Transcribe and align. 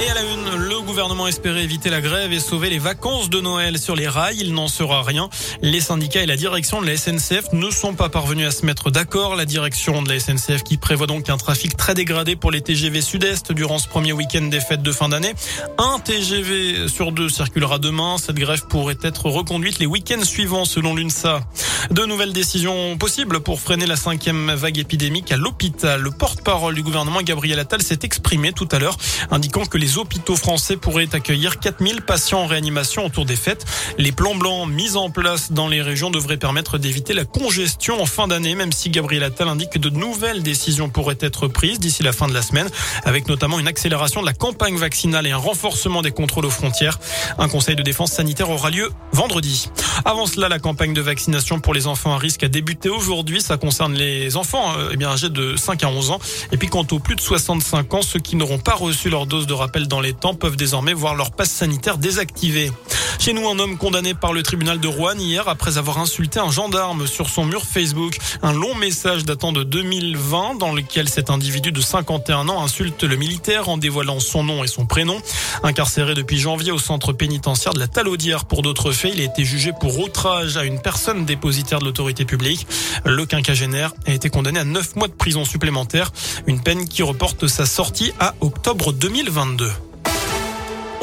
Et 0.00 0.08
à 0.08 0.14
la 0.14 0.22
une, 0.22 0.68
le 0.68 0.80
gouvernement 0.80 1.26
espérait 1.26 1.64
éviter 1.64 1.90
la 1.90 2.00
grève 2.00 2.32
et 2.32 2.38
sauver 2.38 2.70
les 2.70 2.78
vacances 2.78 3.30
de 3.30 3.40
Noël 3.40 3.78
sur 3.78 3.96
les 3.96 4.06
rails. 4.06 4.38
Il 4.40 4.54
n'en 4.54 4.68
sera 4.68 5.02
rien. 5.02 5.28
Les 5.60 5.80
syndicats 5.80 6.22
et 6.22 6.26
la 6.26 6.36
direction 6.36 6.80
de 6.80 6.86
la 6.86 6.96
SNCF 6.96 7.52
ne 7.52 7.68
sont 7.70 7.94
pas 7.94 8.08
parvenus 8.08 8.46
à 8.46 8.52
se 8.52 8.64
mettre 8.64 8.92
d'accord. 8.92 9.34
La 9.34 9.44
direction 9.44 10.00
de 10.02 10.08
la 10.08 10.20
SNCF 10.20 10.62
qui 10.62 10.76
prévoit 10.76 11.08
donc 11.08 11.28
un 11.28 11.36
trafic 11.36 11.76
très 11.76 11.94
dégradé 11.94 12.36
pour 12.36 12.52
les 12.52 12.60
TGV 12.60 13.00
Sud-Est 13.00 13.50
durant 13.50 13.78
ce 13.78 13.88
premier 13.88 14.12
week-end 14.12 14.42
des 14.42 14.60
fêtes 14.60 14.82
de 14.82 14.92
fin 14.92 15.08
d'année. 15.08 15.34
Un 15.78 15.98
TGV 15.98 16.86
sur 16.86 17.10
deux 17.10 17.28
circulera 17.28 17.78
demain. 17.78 18.18
Cette 18.18 18.36
grève 18.36 18.66
pourrait 18.68 18.98
être 19.02 19.26
reconduite 19.26 19.80
les 19.80 19.86
week-ends 19.86 20.24
suivants 20.24 20.64
selon 20.64 20.94
l'UNSA. 20.94 21.40
De 21.90 22.04
nouvelles 22.04 22.32
décisions 22.32 22.96
possibles 22.98 23.40
pour 23.40 23.60
freiner 23.60 23.86
la 23.86 23.96
cinquième 23.96 24.52
vague 24.52 24.78
épidémique 24.78 25.32
à 25.32 25.36
l'hôpital. 25.36 26.00
Le 26.00 26.10
porte-parole 26.12 26.76
du 26.76 26.82
gouvernement, 26.82 27.20
Gabriel 27.22 27.58
Attal, 27.58 27.82
s'est 27.82 28.00
exprimé 28.02 28.52
tout 28.52 28.68
à 28.70 28.78
l'heure, 28.78 28.96
indiquant 29.30 29.64
que 29.64 29.78
les 29.78 29.87
hôpitaux 29.96 30.36
français 30.36 30.76
pourraient 30.76 31.08
accueillir 31.14 31.58
4000 31.58 32.02
patients 32.02 32.40
en 32.40 32.46
réanimation 32.46 33.06
autour 33.06 33.24
des 33.24 33.36
fêtes. 33.36 33.64
Les 33.96 34.12
plans 34.12 34.34
blancs 34.34 34.68
mis 34.68 34.96
en 34.96 35.10
place 35.10 35.52
dans 35.52 35.68
les 35.68 35.80
régions 35.80 36.10
devraient 36.10 36.36
permettre 36.36 36.78
d'éviter 36.78 37.14
la 37.14 37.24
congestion 37.24 38.02
en 38.02 38.06
fin 38.06 38.28
d'année, 38.28 38.54
même 38.54 38.72
si 38.72 38.90
Gabriel 38.90 39.22
Attal 39.22 39.48
indique 39.48 39.70
que 39.70 39.78
de 39.78 39.90
nouvelles 39.90 40.42
décisions 40.42 40.90
pourraient 40.90 41.18
être 41.20 41.48
prises 41.48 41.78
d'ici 41.78 42.02
la 42.02 42.12
fin 42.12 42.28
de 42.28 42.34
la 42.34 42.42
semaine, 42.42 42.68
avec 43.04 43.28
notamment 43.28 43.58
une 43.58 43.68
accélération 43.68 44.20
de 44.20 44.26
la 44.26 44.34
campagne 44.34 44.76
vaccinale 44.76 45.26
et 45.26 45.30
un 45.30 45.36
renforcement 45.38 46.02
des 46.02 46.10
contrôles 46.10 46.46
aux 46.46 46.50
frontières. 46.50 46.98
Un 47.38 47.48
conseil 47.48 47.76
de 47.76 47.82
défense 47.82 48.12
sanitaire 48.12 48.50
aura 48.50 48.70
lieu 48.70 48.90
vendredi. 49.12 49.70
Avant 50.04 50.26
cela, 50.26 50.48
la 50.48 50.58
campagne 50.58 50.92
de 50.92 51.00
vaccination 51.00 51.60
pour 51.60 51.74
les 51.74 51.86
enfants 51.86 52.14
à 52.14 52.18
risque 52.18 52.42
a 52.42 52.48
débuté 52.48 52.88
aujourd'hui. 52.88 53.40
Ça 53.40 53.56
concerne 53.56 53.94
les 53.94 54.36
enfants 54.36 54.74
euh, 54.76 54.90
eh 54.92 54.96
bien, 54.96 55.10
âgés 55.10 55.28
de 55.28 55.56
5 55.56 55.84
à 55.84 55.88
11 55.88 56.10
ans. 56.10 56.18
Et 56.52 56.56
puis 56.56 56.68
quant 56.68 56.86
aux 56.90 56.98
plus 56.98 57.16
de 57.16 57.20
65 57.20 57.94
ans, 57.94 58.02
ceux 58.02 58.18
qui 58.18 58.36
n'auront 58.36 58.58
pas 58.58 58.74
reçu 58.74 59.10
leur 59.10 59.26
dose 59.26 59.46
de 59.46 59.54
dans 59.86 60.00
les 60.00 60.14
temps 60.14 60.34
peuvent 60.34 60.56
désormais 60.56 60.94
voir 60.94 61.14
leur 61.14 61.30
passe 61.30 61.50
sanitaire 61.50 61.98
désactivé. 61.98 62.72
Chez 63.18 63.32
nous, 63.32 63.48
un 63.48 63.58
homme 63.58 63.76
condamné 63.76 64.14
par 64.14 64.32
le 64.32 64.44
tribunal 64.44 64.78
de 64.78 64.86
Rouen 64.86 65.18
hier 65.18 65.48
après 65.48 65.76
avoir 65.76 65.98
insulté 65.98 66.38
un 66.38 66.52
gendarme 66.52 67.08
sur 67.08 67.28
son 67.28 67.44
mur 67.44 67.64
Facebook. 67.64 68.16
Un 68.42 68.52
long 68.52 68.76
message 68.76 69.24
datant 69.24 69.50
de 69.50 69.64
2020 69.64 70.54
dans 70.54 70.72
lequel 70.72 71.08
cet 71.08 71.28
individu 71.28 71.72
de 71.72 71.80
51 71.80 72.48
ans 72.48 72.62
insulte 72.62 73.02
le 73.02 73.16
militaire 73.16 73.68
en 73.68 73.76
dévoilant 73.76 74.20
son 74.20 74.44
nom 74.44 74.62
et 74.62 74.68
son 74.68 74.86
prénom. 74.86 75.20
Incarcéré 75.64 76.14
depuis 76.14 76.38
janvier 76.38 76.70
au 76.70 76.78
centre 76.78 77.12
pénitentiaire 77.12 77.74
de 77.74 77.80
la 77.80 77.88
Talaudière 77.88 78.44
pour 78.44 78.62
d'autres 78.62 78.92
faits, 78.92 79.12
il 79.14 79.20
a 79.20 79.24
été 79.24 79.44
jugé 79.44 79.72
pour 79.78 79.98
outrage 79.98 80.56
à 80.56 80.64
une 80.64 80.80
personne 80.80 81.24
dépositaire 81.24 81.80
de 81.80 81.86
l'autorité 81.86 82.24
publique. 82.24 82.68
Le 83.04 83.26
quinquagénaire 83.26 83.92
a 84.06 84.12
été 84.12 84.30
condamné 84.30 84.60
à 84.60 84.64
9 84.64 84.94
mois 84.94 85.08
de 85.08 85.12
prison 85.12 85.44
supplémentaire, 85.44 86.12
une 86.46 86.60
peine 86.60 86.88
qui 86.88 87.02
reporte 87.02 87.48
sa 87.48 87.66
sortie 87.66 88.12
à 88.20 88.34
octobre 88.40 88.92
2022. 88.92 89.72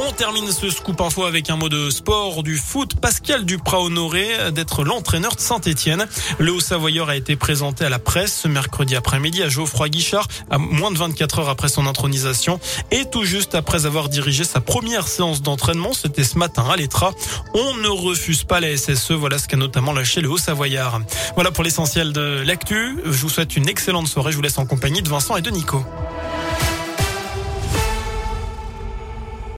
On 0.07 0.11
termine 0.11 0.51
ce 0.51 0.69
scoop 0.69 1.01
info 1.01 1.25
avec 1.25 1.49
un 1.49 1.55
mot 1.55 1.67
de 1.67 1.89
sport 1.89 2.43
du 2.43 2.57
foot. 2.57 2.95
Pascal 2.99 3.43
Duprat 3.43 3.81
honoré 3.81 4.51
d'être 4.51 4.83
l'entraîneur 4.83 5.35
de 5.35 5.39
Saint-Etienne. 5.39 6.05
Le 6.37 6.51
Haut-Savoyeur 6.51 7.09
a 7.09 7.15
été 7.15 7.35
présenté 7.35 7.85
à 7.85 7.89
la 7.89 7.97
presse 7.97 8.41
ce 8.41 8.47
mercredi 8.47 8.95
après-midi 8.95 9.41
à 9.41 9.49
Geoffroy 9.49 9.89
Guichard, 9.89 10.27
à 10.51 10.59
moins 10.59 10.91
de 10.91 10.97
24 10.97 11.39
heures 11.39 11.49
après 11.49 11.69
son 11.69 11.87
intronisation 11.87 12.59
et 12.91 13.05
tout 13.09 13.23
juste 13.23 13.55
après 13.55 13.87
avoir 13.87 14.09
dirigé 14.09 14.43
sa 14.43 14.61
première 14.61 15.07
séance 15.07 15.41
d'entraînement. 15.41 15.93
C'était 15.93 16.23
ce 16.23 16.37
matin 16.37 16.65
à 16.69 16.75
l'Etra. 16.75 17.11
On 17.55 17.75
ne 17.77 17.89
refuse 17.89 18.43
pas 18.43 18.59
la 18.59 18.77
SSE. 18.77 19.11
Voilà 19.11 19.39
ce 19.39 19.47
qu'a 19.47 19.57
notamment 19.57 19.91
lâché 19.91 20.21
le 20.21 20.29
Haut-Savoyard. 20.29 21.01
Voilà 21.33 21.51
pour 21.51 21.63
l'essentiel 21.63 22.13
de 22.13 22.43
l'actu. 22.45 22.99
Je 23.05 23.11
vous 23.11 23.29
souhaite 23.29 23.55
une 23.55 23.67
excellente 23.67 24.07
soirée. 24.07 24.31
Je 24.31 24.37
vous 24.37 24.43
laisse 24.43 24.59
en 24.59 24.67
compagnie 24.67 25.01
de 25.01 25.09
Vincent 25.09 25.35
et 25.35 25.41
de 25.41 25.49
Nico. 25.49 25.83